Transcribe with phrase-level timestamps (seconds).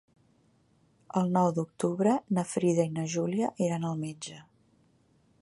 [1.21, 4.41] El nou d'octubre na Frida i na Júlia iran al metge.